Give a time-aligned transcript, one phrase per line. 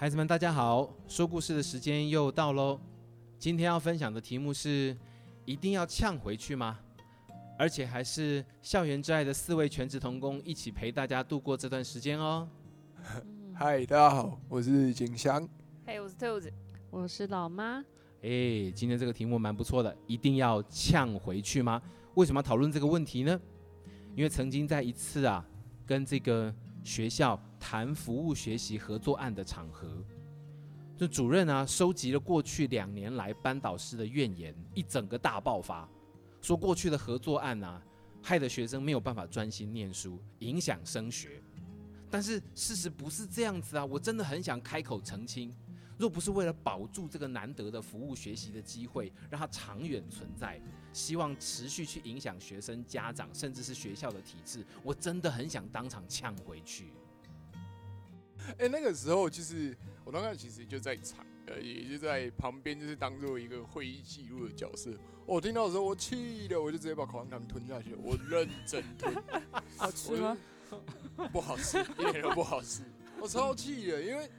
[0.00, 0.88] 孩子们，大家好！
[1.06, 2.80] 说故事的时间又到喽。
[3.38, 4.96] 今天要分享的题目是：
[5.44, 6.78] 一定要呛回去吗？
[7.58, 12.48] 而且还是校园之爱的四位全职童工一起陪大家度过这段时间哦。
[13.52, 15.46] 嗨，大家好，我是景祥。
[15.84, 16.50] 嘿，我是兔子，
[16.88, 17.84] 我是老妈。
[18.22, 21.78] 哎，今天这个题目蛮不错的，一定要呛回去吗？
[22.14, 23.38] 为什么要讨论这个问题呢？
[24.16, 25.46] 因为曾经在一次啊，
[25.84, 26.50] 跟这个
[26.82, 30.02] 学校谈服务学习合作案的场合，
[30.96, 35.88] 这主任啊收集了过去两年来班导师的怨言，一整个大爆发，
[36.40, 37.80] 说过去的合作案啊，
[38.22, 41.40] 害得学生没有办法专心念书，影响升学。
[42.10, 45.54] 但是事实不是这样子啊，我真的很想开口澄清。
[45.96, 50.58] 若不是为了保住这个难得的服务学习的机会，让它长远存在，
[50.94, 56.94] 希望持续去影响学生、家长，甚至是学校的体制，我真的很想当场呛回去。
[58.58, 64.90] 哎，那个时候就是我当时其实就在场，呃，也就在旁边，就是当做一个会议记录的角色。
[65.26, 69.14] 我听到的时候，我气的，我就直接把口香糖吞下去，我认真吞。
[69.76, 70.36] 好吃吗？
[71.32, 72.82] 不好吃，一点都不好吃。
[73.20, 74.30] 我超气的，因为，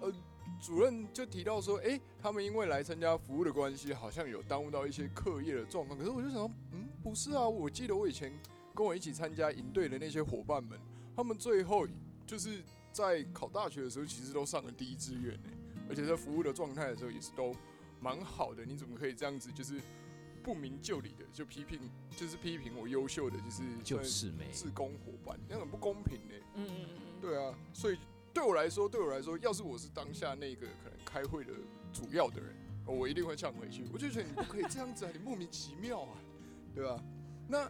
[0.00, 0.12] 呃。
[0.58, 5.96] 主任就提到说，哎，他们因为来参加服务的关系，好像有耽误到一些课业的状况。
[5.98, 8.32] 可是我就想，嗯，不是啊，我记得我以前
[8.74, 10.80] 跟我一起参加营队的那些伙伴们，
[11.14, 11.86] 他们最后
[12.26, 12.62] 就是
[12.96, 15.50] 在考大学的时候，其实都上了第一志愿呢，
[15.88, 17.54] 而且在服务的状态的时候也是都
[18.00, 18.64] 蛮好的。
[18.64, 19.80] 你怎么可以这样子，就是
[20.42, 21.78] 不明就里的就批评，
[22.16, 26.34] 就是批评我优秀的就是就是没自工伙伴，那很不公平呢。
[26.54, 27.98] 嗯嗯嗯，对啊，所以。
[28.34, 31.54] 对我来说，对我来说，要是我是当下那个可能开会的
[31.90, 33.86] 主要的人，我一定会呛回去。
[33.90, 36.12] 我就觉得你不可以这样子啊，你莫名其妙啊，
[36.74, 37.02] 对吧？
[37.48, 37.66] 那，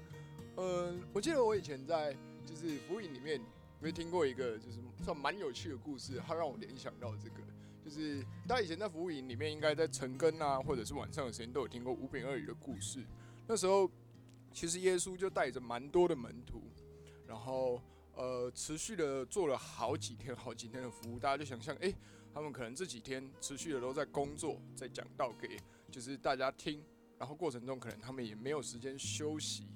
[0.56, 2.12] 嗯，我记得我以前在
[2.44, 3.40] 就是服务营里面，
[3.80, 7.42] 没听过一个就是算蛮有趣的故事，它让我联想到这个，
[7.84, 13.04] 就是大家以前在服务营里面，应该在晨更啊，或者是晚上的时间都有听过五饼二鱼的故事。
[13.46, 13.90] 那时候，
[14.52, 16.62] 其实耶稣就带着蛮多的门徒，
[17.26, 17.82] 然后。
[18.18, 21.92] 呃，持续的做了好几天、好几天的服务，大家就想象，哎，
[22.32, 25.60] 他们可能这几天持续的都在工作，在讲道给
[25.90, 26.82] 就是大家听，
[27.18, 29.66] 然后过程中可能他们也没有时间休息，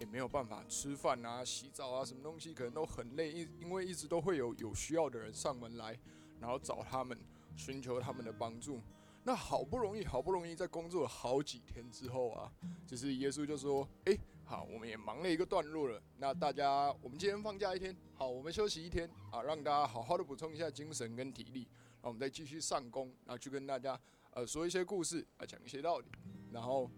[0.00, 5.96] 也没有办法吃饭啊、洗澡啊，什么东西可能都很累，因因为一直都会有有需要的人上门来，
[6.40, 7.16] 然后找他们，
[7.54, 8.80] 寻求他们的帮助。
[9.22, 12.50] 那好不容易，好不容易在工作了好几天之后啊，
[12.86, 14.18] 就是耶稣就说，哎。
[14.42, 16.02] 好，我们也忙了一个段落了。
[16.18, 21.68] 那大家，我们今天放假一天，好，我们休息一天啊，让大家好好的补充一下精神跟体力。
[22.02, 23.96] 那我们再继续上工，然后去跟大家
[24.32, 26.06] 呃说一些故事啊，讲一些道理。
[26.50, 26.90] 然后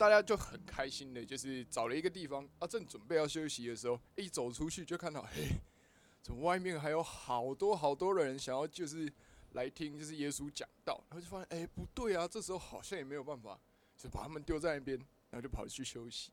[0.00, 5.48] 大家就很开心的，就是找了一个地方啊，正准备要休息的时候，一走出去就看到，嘿，
[6.22, 9.12] 怎么外面还有好多好多的人想要就是
[9.52, 11.04] 来听，就是耶稣讲道。
[11.10, 13.60] 然后就发现，哎，不对啊，这时候好像也没有办法，
[13.94, 14.98] 就把他们丢在那边。
[15.30, 16.32] 然后就跑去休息，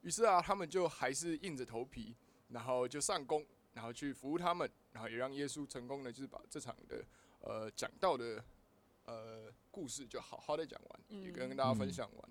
[0.00, 2.16] 于是啊，他们就还是硬着头皮，
[2.48, 7.04] 然后就上工，然后去服务他们，然后也让耶稣成功的，就是把这场的
[7.40, 8.42] 呃讲道的
[9.04, 12.30] 呃故事就好好的讲完，也跟大家分享完，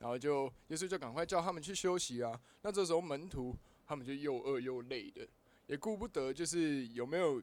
[0.00, 2.40] 然后就耶稣就赶快叫他们去休息啊。
[2.62, 3.56] 那这时候门徒
[3.86, 5.24] 他们就又饿又累的，
[5.66, 7.40] 也顾不得就是有没有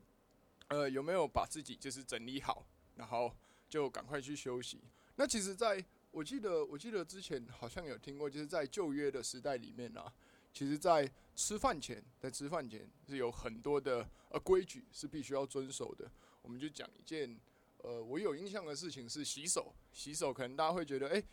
[0.68, 2.66] 呃有没有把自己就是整理好，
[2.96, 3.34] 然后
[3.70, 4.82] 就赶快去休息。
[5.16, 10.12] 那其实，在我记得，我记得之前好像有听过，就是在旧约的时代里面啊，
[10.54, 16.10] 其实，在吃饭前，在吃饭前是有很多的呃规矩是必须要遵守的。
[16.42, 17.38] 我们就讲一件
[17.80, 21.24] 呃我有印象的事情是洗手，洗手可能大家会觉得，哎，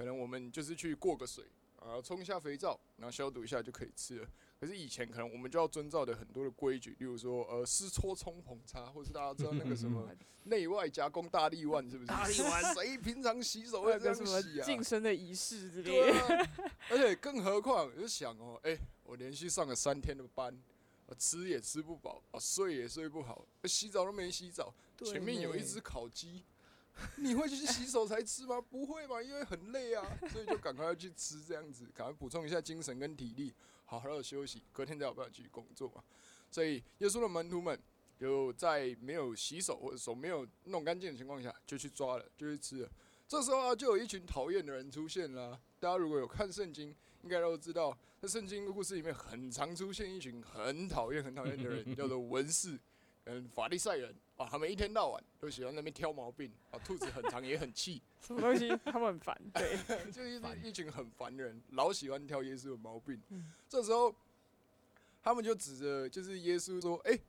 [0.00, 1.44] 可能我们就是去过个水
[1.78, 4.26] 啊，冲一下肥皂，然后消毒一下就可以吃了。
[4.58, 10.08] 可是以前可能我们就要遵照的很多的规矩，例如说呃湿搓冲捧擦，或是大家知道那个什么
[10.44, 12.06] 内外夹攻大力腕，是不是？
[12.06, 14.64] 大力腕 谁平常洗手会这样洗啊？
[14.64, 16.48] 晋升的仪式之类的。
[16.88, 18.74] 而且更何况，就想哦，哎，
[19.04, 20.58] 我连续上了三天的班，
[21.18, 24.72] 吃也吃不饱，啊，睡也睡不好，洗澡都没洗澡，
[25.04, 26.42] 前面有一只烤鸡。
[27.16, 28.60] 你会去洗手才吃吗？
[28.70, 33.54] 不会嘛，因为很累啊， 所以就赶快要去吃，这样子赶快补充一下精神跟体力，
[33.86, 36.02] 好好的休息，隔天再有办法继续工作嘛。
[36.50, 37.78] 所以耶稣的门徒们
[38.18, 42.90] 就在没有洗手或者手没有弄干净的情况下，就去抓了，就去吃了。
[43.26, 45.58] 这时候啊，就有一群讨厌的人出现了。
[45.78, 52.78] 大家如果有看圣经，应该都知道，在圣经的故事里面，很常出现一群很讨厌、很讨厌的人，叫做文士。
[53.24, 56.78] 嗯，法利赛人啊，他们一天到晚都喜欢那边挑毛病啊。
[56.78, 58.70] 兔子很长也很气， 什么东西？
[58.86, 63.20] 他们很烦， 对，就是一群很烦的人，老喜欢挑耶稣的毛病。
[63.68, 64.14] 这时候，
[65.22, 67.20] 他们就指着就是耶稣说：“哎，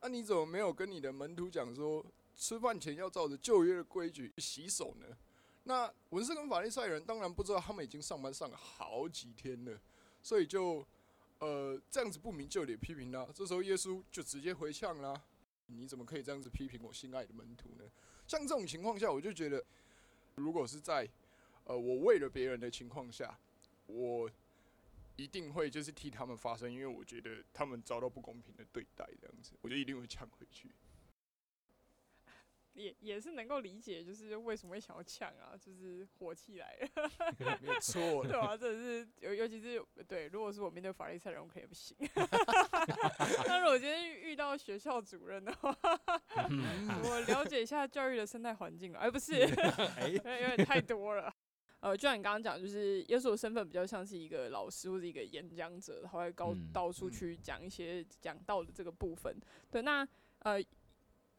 [0.00, 2.02] 啊你怎么没有跟你的门徒讲说，
[2.34, 5.06] 吃饭前要照着旧约的规矩洗手呢？
[5.64, 9.78] 那文士跟法利赛人当然不知道，他们已经上班上了好几天了，
[10.22, 10.82] 所以就
[11.38, 13.26] 呃这样子不明就里批评他。
[13.34, 15.22] 这时候耶稣就直接回呛啦
[15.76, 17.84] ：“你怎么可以这样子批评我心爱的门徒呢？”
[18.26, 19.64] 像这种情况下，我就觉得，
[20.36, 21.08] 如果是在
[21.64, 23.38] 呃我为了别人的情况下，
[23.86, 24.30] 我
[25.16, 30.70] 一定会就是替他们发声，因为我觉得他们遭到不公平的对待，这样子，我就一定会抢回去。
[32.74, 41.96] 也也是能够理解，就是为什么会想要抢啊，就是火气来了， 没错， 对啊，真的是尤尤其是对，如果是我面对法律赛人，我肯定不行。
[43.44, 45.76] 但是我今天遇到学校主任的话，
[47.04, 51.34] 我了解一下教育的生态环境了，哎，不是，有点太多了。
[51.80, 59.34] 呃，就像你刚刚讲，就是耶稣的身份比较像是一个老师或者一个演讲者，他会高到处去讲一些讲道的这个部分。
[59.70, 60.06] 对，那
[60.40, 60.62] 呃。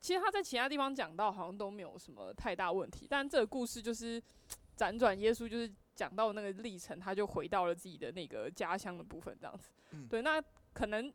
[0.02, 4.22] 其实他在其他地方讲到好像都没有什么太大问题，但这个故事就是
[4.76, 9.70] 辗转耶稣就是讲到那个历程，他就回到了自己的那个家乡的部分这样子。
[10.10, 10.42] 对，那
[10.74, 11.14] 可能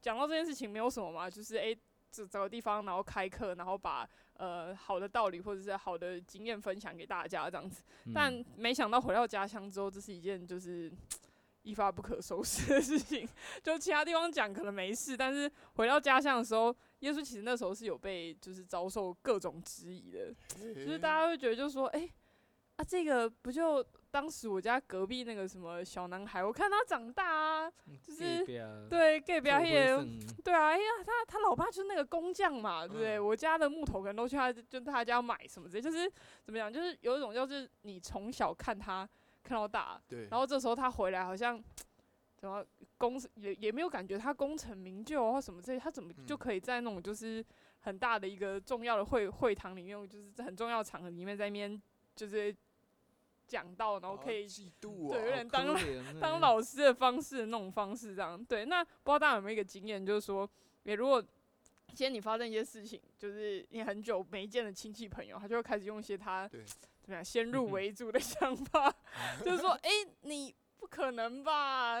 [0.00, 1.76] 讲到这件事情没有什么嘛，就是诶，
[2.10, 4.08] 找找个地方然后开课，然后把
[4.38, 7.82] 呃好的道理或者是好的经验分享给大家这样子。
[8.14, 10.90] 但没想到回到家乡之后，这是一件就是
[11.64, 13.28] 一发不可收拾的事情。
[13.62, 16.74] 就其他地方讲可能没事，但是回到家乡的时候。
[17.02, 20.32] 耶稣其实那时候是有被就是遭受各种质疑的，
[20.72, 22.08] 就是大家会觉得就是说，哎，
[22.76, 28.44] 啊这个不就当时我家隔壁那个什么小男孩，我看他长大啊，就是
[28.88, 29.98] 对 gay 表演，
[30.44, 33.18] 对啊，哎呀他他老爸就是那个工匠嘛，对不对？
[33.18, 36.08] 我家的木头可能都去他就他家买什么之类，就是
[36.44, 39.08] 怎么讲，就是有一种就是你从小看他
[39.42, 41.60] 看到大，对，然后这时候他回来好像。
[42.42, 42.66] 怎么
[42.98, 47.44] 功也也没有感觉他功成名就或什么这些，他怎么就可以在那种就是
[47.82, 51.80] 很大的一个重要的会会堂里面，就是在很重要的场合里面在那边
[52.16, 52.52] 就是
[53.46, 54.44] 讲到，然后可以
[54.80, 55.72] 对有点当
[56.20, 58.44] 当老师的方式那种方式这样。
[58.44, 60.50] 对，那不知道大家有没有一个经验，就是说，
[60.82, 61.22] 也如果
[61.90, 66.58] 今天你发生一些事情，就是你很久没见的亲戚朋友，他就会开始用一些他怎
[67.06, 68.92] 么样先入为主的 想法，
[69.44, 69.88] 就是说，哎，
[70.22, 70.52] 你。
[70.92, 72.00] 不可能吧？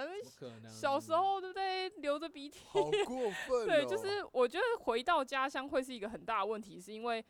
[0.68, 1.88] 小时候对不对？
[2.00, 3.66] 流着鼻涕，好过分。
[3.66, 7.24] 对，就是我觉得回到家乡会是一个很大的问题，是因为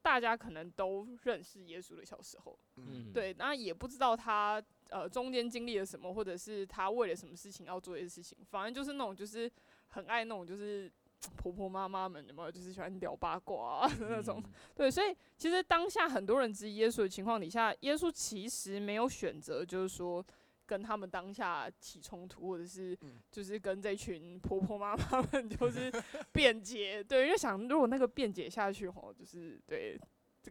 [0.00, 9.50] 大家可能都认识耶稣的小时候，嗯，对，那也不知道他呃中间经历了什么，或者是他为了什么事情要做一些事情，反正就是那种就是
[9.88, 10.90] 很爱那种就是
[11.36, 12.50] 婆婆妈妈们有没有？
[12.50, 14.42] 就是喜欢聊八卦那种。
[14.74, 20.24] 对，所以其实当下很多人质疑耶稣的情况底下，耶稣其实没有选择，就是说。
[20.66, 22.98] 跟他们当下起冲突，或者是
[23.30, 25.92] 就是跟这群婆婆妈妈们就是
[26.32, 29.98] 辩解，对，因为想如果那个辩解下去吼，就是对，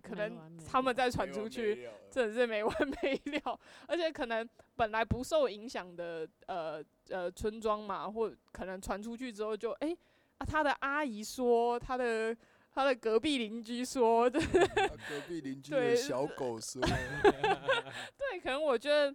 [0.01, 9.95] 可能他们再传出去， 真的是没完没了，而且可能本来不受影响的呃呃村庄嘛，或可能传出去之后就哎
[10.37, 12.35] 啊他的阿姨说，他的
[12.73, 14.41] 他的隔壁邻居说，对，
[15.09, 16.81] 隔壁邻居的小狗说，
[18.17, 19.13] 对，可能我觉得。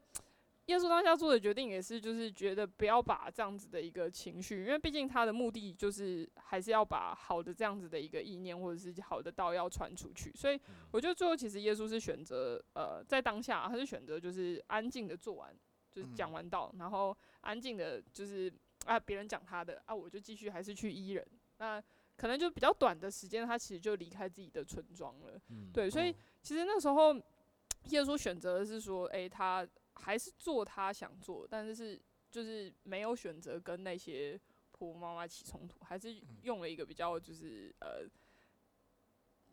[0.70, 10.32] 耶稣当下做的决定也是，就是觉得不要把这样子的一个情绪，因为毕竟他的目的就是还是要把好的这样子的一个意念或者是好的道要传出去。
[10.36, 10.56] 所以
[10.92, 15.52] 我觉得最后其实耶稣是选择，呃，在当下他是选择就是安静的做完，
[15.90, 18.52] 就是讲完道，然后安静的就是
[18.84, 21.26] 啊别人讲他的啊，我就继续还是去医人。
[21.58, 21.82] 那
[22.16, 25.40] 可能就比较短的时间，他其实就离开自己的村庄了。
[25.72, 27.12] 对，所以其实那时候
[27.90, 29.66] 耶稣选择的是说，诶，他。
[30.00, 34.40] 还是做他想做，但是是就是没有选择跟那些
[34.70, 38.08] 婆婆妈妈起冲突，还是用了一个比较就是呃，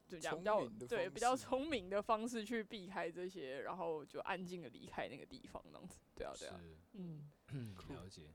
[0.08, 6.60] 怎么讲比较对比较聪明的方式去避开这些，然后就安静的离开那个地方，这样子，对啊，对啊，
[6.94, 7.30] 嗯，
[7.90, 8.28] 了解，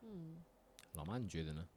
[0.00, 0.42] 嗯，
[0.94, 1.68] 老妈你觉得呢？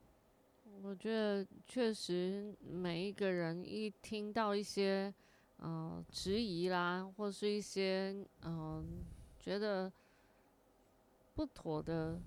[0.83, 5.13] 我觉得确实每一个人一听到一些
[5.57, 9.03] 嗯质疑啦，或是一些嗯。
[9.41, 9.91] 觉得
[11.33, 12.21] 不妥的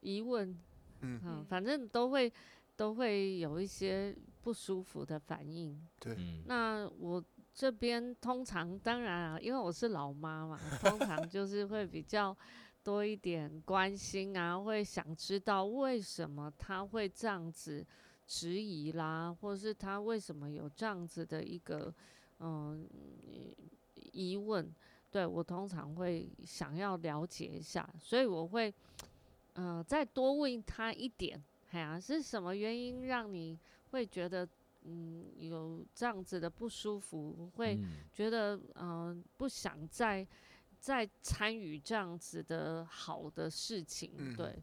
[0.00, 0.54] 疑问，
[1.00, 2.30] 嗯，反正都会
[2.76, 5.80] 都会有一些不舒服的反应。
[5.98, 12.36] 对，那我这边通常当然啊，因为我是老妈嘛，通常 就是会比较
[12.84, 17.84] 多一点关心啊，会想知道为什么他会这样子
[18.26, 21.92] 质疑啦，或是他为什么有这样子的一个
[22.40, 22.86] 嗯
[24.12, 24.70] 疑问。
[25.16, 28.70] 对我通常会想要了解一下，所以我会，
[29.54, 33.58] 嗯，再多问他一点，哎呀，是什么原因让你
[33.92, 34.46] 会觉得
[34.82, 37.80] 嗯有这样子的不舒服，会
[38.12, 40.26] 觉得嗯不想再
[40.78, 44.36] 再参与这样子的好的事情？
[44.36, 44.54] 对，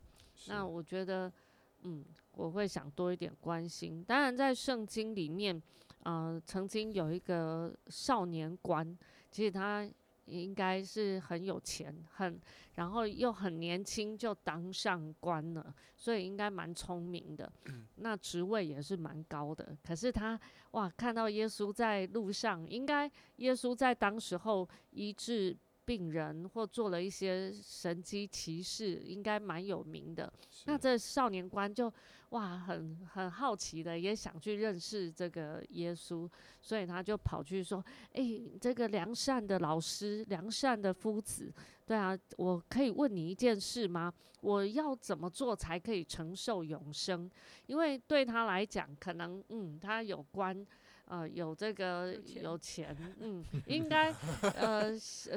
[0.46, 1.34] 那我觉得
[1.82, 4.04] 嗯我会想多一点关心。
[4.04, 5.60] 当然，在圣经里面，
[6.04, 8.96] 呃，曾经有一个少年官，
[9.32, 9.90] 其实他。
[10.26, 12.40] 应该是很有钱，很
[12.76, 17.52] 然后又很年轻就当上官了，所以应该蛮聪明的。
[17.96, 19.78] 那职位也是蛮高的。
[19.84, 20.40] 可是他
[20.72, 25.58] 哇，看到耶稣在路上，应该耶稣在当时候医治。
[25.86, 30.32] 病人或做了一些神机骑士，应该蛮有名的。
[30.66, 31.92] 那这少年官就
[32.30, 36.30] 哇，很很好奇的，也想去认识这个耶稣，
[36.62, 41.54] 所以他就跑去说：“哎，这个良善的老师，良善的夫子，
[41.86, 44.14] 对啊，我可以问你一件事吗？
[44.42, 47.30] 我要怎么做才可以承受永生？
[47.68, 50.66] 因为对他来讲，可能嗯，他有关。”
[51.06, 54.14] 呃，有这个有钱，嗯， 应该，
[54.56, 54.92] 呃，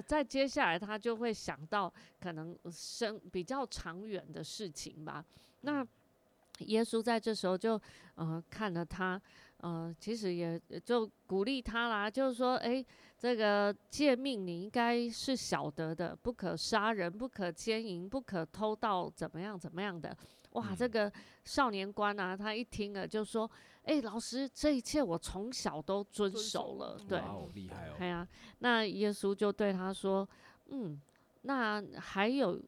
[0.07, 5.25] 在接下来他就会想到可能生比较长远的事情吧。
[5.63, 5.87] 那
[6.61, 7.81] 耶稣在这时候就
[8.15, 9.21] 呃看了他，
[9.59, 12.83] 呃，其实也就鼓励他啦，就是说，哎，
[13.19, 20.17] 这个诫命你应该是晓得的，不可杀人，不可奸淫，不可偷盗，怎么样怎么样的。
[20.57, 21.11] 哇，这个
[21.45, 23.51] 少年官啊，他一听了就说。
[23.87, 27.23] 哎，老师，这一切我从小都遵守了，对，
[27.55, 27.95] 厉害哦。
[27.97, 28.27] 对啊，
[28.59, 30.29] 那耶稣就对他说
[30.71, 31.01] ：“嗯，
[31.43, 32.61] 那还有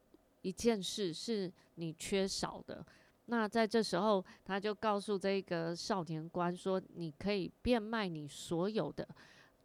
[0.43, 2.87] 一件事是你缺少的。
[3.25, 9.05] 那在这时候，他就告诉这个少年官说：你可以变卖你所有的，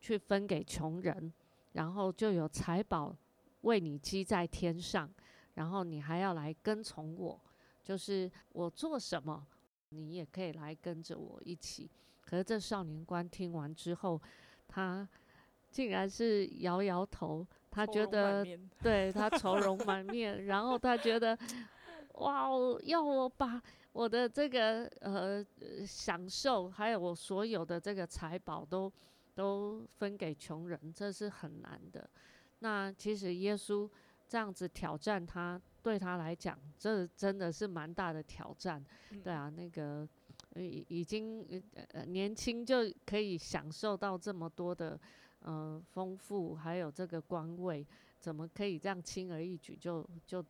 [0.01, 1.31] 去分给穷人，
[1.73, 3.15] 然后就有财宝
[3.61, 5.07] 为你积在天上。
[5.53, 7.39] 然后你还要来跟从我，
[7.83, 9.45] 就是我做什么。”
[9.95, 11.87] 你也可以来跟着我一起。
[12.21, 14.19] 可是这少年官听完之后，
[14.67, 15.07] 他
[15.69, 18.43] 竟然是摇摇头，他觉得
[18.81, 21.37] 对他愁容满面，然后他觉得
[22.15, 22.49] 哇，
[22.81, 23.61] 要我把
[23.91, 25.45] 我的这个呃
[25.85, 28.91] 享受，还有我所有的这个财宝都
[29.35, 32.09] 都分给穷人，这是很难的。
[32.59, 33.87] 那其实耶稣
[34.27, 35.61] 这样子挑战他。
[35.83, 38.83] 对他来讲，这真的是蛮大的挑战。
[39.21, 40.07] 对啊，那个
[40.55, 41.45] 已已经
[41.91, 44.97] 呃年轻就可以享受到这么多的
[45.41, 47.85] 呃丰富，还有这个官位，
[48.17, 50.43] 怎么可以这样轻而易举就就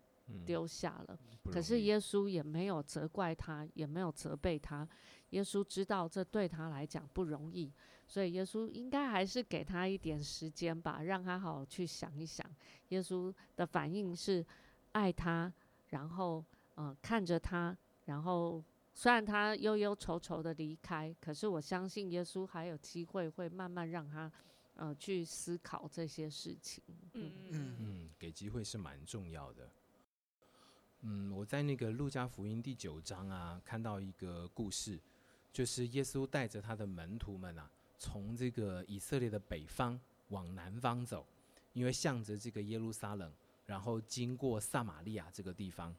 [0.46, 1.20] 丢下了？
[1.52, 4.88] 可是耶稣也没有责怪他，也没有责备他。
[5.32, 7.74] 耶稣知道这对他来讲不容易，
[8.08, 12.46] 所以耶稣应该还是给他一点时间吧，让他好好去想一想。
[12.90, 14.46] 耶稣的反应是。
[14.94, 15.54] 爱他，
[15.90, 16.44] 然后
[16.78, 24.32] 嗯看着他，然后虽然他忧忧愁愁的离开，可是我相信耶稣还有机会会慢慢让他
[24.76, 26.84] 呃去思考这些事情。
[27.14, 29.70] 嗯嗯嗯，给机会是蛮重要的。
[31.02, 35.00] 嗯，我在那个路加福音第九章啊，看到一个故事，
[35.52, 41.28] 就是耶稣带着他的门徒们啊，从这个以色列的北方往南方走，
[41.74, 43.34] 因为向着这个耶路撒冷。
[43.66, 45.96] 然后经过撒玛利亚这个地方，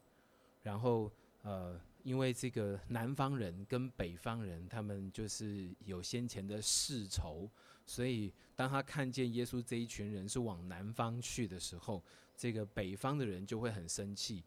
[0.63, 1.11] 然后
[1.43, 7.51] 呃，因为这个南方人跟北方人他们就是有先前的世仇，
[7.85, 12.05] 所以当他看见耶稣这一群人是往南方去的时候，
[12.37, 14.45] 这个北方的人就会很生气。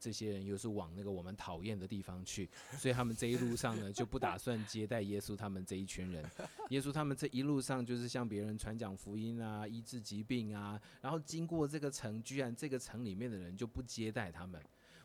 [0.00, 6.24] 这些人又是往那个我们讨厌的地方去，所以他们这一路上呢就不打算接待耶稣他们这一群人。
[6.70, 14.58] 耶稣他们这一路上就是向别人传讲福音啊，医治疾病啊，然后经过这个城，居然这个城里面的人就不接待他们，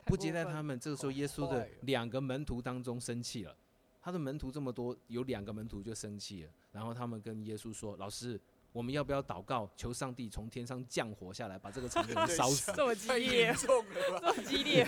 [0.05, 0.79] 不接待他们。
[0.79, 3.55] 这个时候，耶稣的两个门徒当中生气了，
[4.01, 8.39] 他的门徒这么多，有两个门徒就生气了，然后他们跟耶稣说：“老师。”
[8.73, 12.71] 我们要不要祷告，求上帝从天上降火下来，把这个城给 烧死？
[12.75, 14.87] 这么激烈， 这么激烈，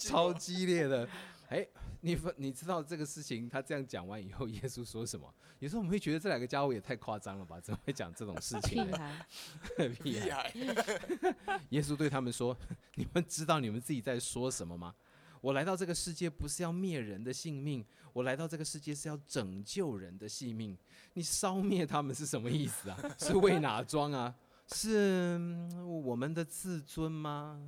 [0.00, 1.08] 超激烈的。
[1.48, 1.66] 哎，
[2.00, 3.48] 你你知道这个事情？
[3.48, 5.32] 他这样讲完以后， 耶稣说什么？
[5.58, 7.60] 有时候我们会觉得这两个家伙也太夸张了吧？
[7.60, 8.84] 怎么会讲这种事情？
[11.70, 12.56] 耶稣对他们说
[12.96, 14.94] ：“你们知道你们自己在说什么吗？
[15.40, 20.76] 我来到这个世界不是要灭人的性命，我来到这个世界是要拯救人的性命。”
[21.12, 22.98] 你烧灭他们是什么意思啊？
[23.18, 24.34] 是为哪桩啊？
[24.72, 25.38] 是
[25.84, 27.60] 我们的自尊吗？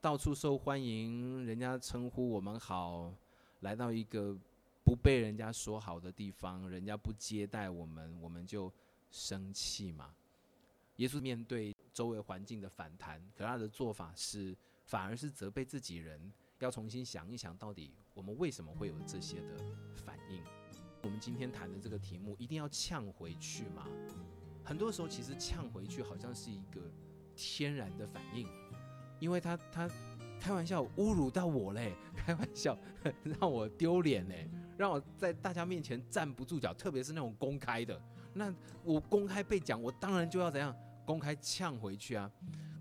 [0.00, 3.12] 到处受欢迎，人家称呼我们好，
[3.60, 4.34] 来到一个
[4.82, 8.72] 不被人家说好的地方，人家不接待我们，我们就
[9.10, 10.14] 生气嘛？
[10.96, 19.58] 耶稣面对周围环境的反弹，可他的做法是反而是责备自己人，要重新想一想，到底我们为什么会有这些的
[19.96, 20.42] 反应？
[21.02, 23.86] 我们今天谈的这个题目，一定要呛回去吗？
[24.64, 26.90] 很多时候，其实呛回去好像是一个
[27.36, 28.46] 天然的反应，
[29.20, 29.88] 因为他他
[30.40, 32.76] 开玩笑侮辱到我嘞， 开玩笑
[33.22, 38.00] 让我丢脸嘞，让我在大家面前站不住脚，特别是那种公开的，
[38.32, 40.74] 那我公开被讲，我当然就要怎样
[41.04, 42.30] 公开呛回去啊。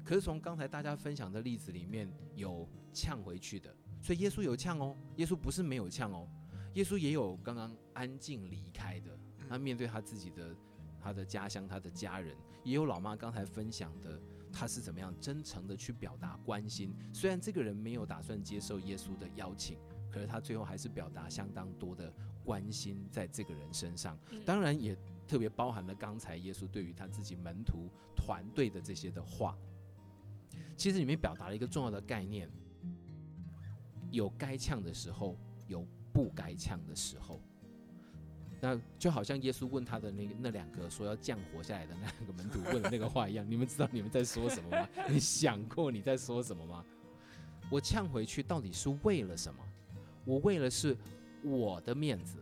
[0.06, 6.28] 可是从刚才大家分享的例子里面有呛回去的，所以耶稣有呛哦，耶稣不是没有呛哦，
[6.74, 9.12] 耶稣也有刚刚安静离开的，
[9.48, 10.56] 他面对他自己的
[11.00, 14.20] 他的家乡他的家人，也有老妈刚才分享的，
[14.52, 19.78] 他是怎么样真诚的去表达关心，虽然这个人没有打算接受耶稣的邀请，
[20.12, 22.14] 可是他最后还是表达相当多的
[22.44, 29.58] 关心在这个人身上，当然也特别包含了刚才耶稣对于他自己门徒团队的这些的话。
[30.76, 32.50] 其实里面表达了一个重要的概念：
[34.12, 35.38] 有该呛的时候，
[35.68, 37.42] 有不该呛的时候。
[38.62, 43.46] 那就好像耶稣问他的那个那两个说要降活下来的那两个门徒问的那个话一样。
[43.50, 44.90] 你们知道你们在说什么吗？
[45.10, 46.84] 你想过你在说什么吗？
[47.70, 49.64] 我呛回去到底是为了什么？
[50.26, 50.98] 我为了是
[51.42, 52.38] 我的面子，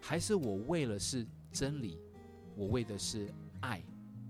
[0.00, 1.98] 还是我为了是真理？
[2.54, 3.28] 我为的是
[3.60, 3.82] 爱，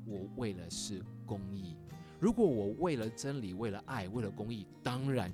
[0.07, 1.77] 我为了是公义。
[2.19, 5.33] 如果我为了真理、为了爱、为了公益，当然。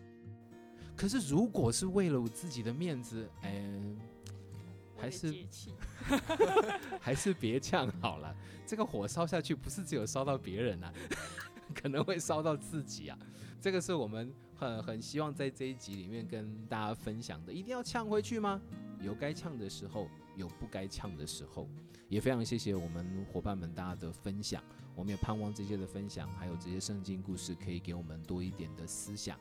[0.96, 3.96] 可是如果是为了我自己的面子，嗯，
[5.02, 5.46] 还是
[7.00, 8.32] 还是别呛好了。
[8.64, 10.92] 这个火烧下去，不是只有烧到别人啊，
[11.74, 13.18] 可能会烧到自己啊。
[13.60, 17.52] 这个是我们很很希望在这一集里面跟大家分享的。
[17.52, 18.60] 一定要呛回去吗？
[19.00, 21.68] 有该呛的时候，有不该呛的时候。
[22.08, 24.62] 也非常谢谢我们伙伴们大家的分享。
[24.94, 29.36] 我们也盼望这些的分享，还有这些圣经故事，可以给我们多一点的思想。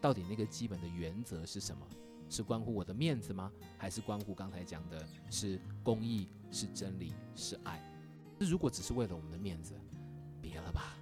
[0.00, 1.84] 到底那个基本的原则是什么？
[2.32, 3.52] 是关乎我的面子吗？
[3.76, 7.78] 还是关乎刚才讲的是公益、是真理、是爱？
[8.40, 9.74] 如果只是为了我们的面子，
[10.40, 10.96] 别了吧！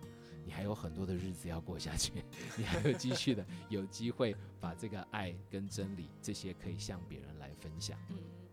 [0.45, 2.25] 你还有很多的日子要过下去，
[2.59, 7.97] 你还有继续的有机会把这个爱跟真理这些可以向别人来分享。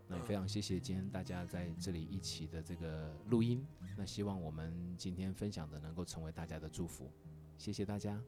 [0.07, 3.65] 那也非常谢谢今天大家在这里一起的这个录音。
[3.97, 7.11] 那希望我们今天分享的能够成为大家的祝福。
[7.57, 8.21] 谢谢大家，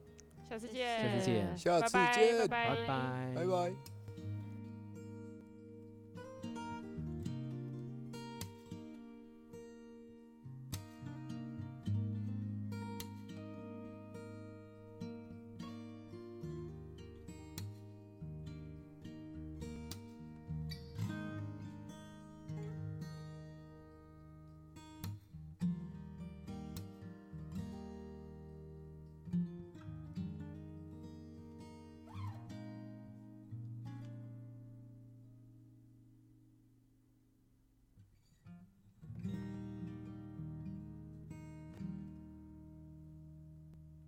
[0.50, 3.99] 下次见，下次见，下次见，拜拜，拜拜。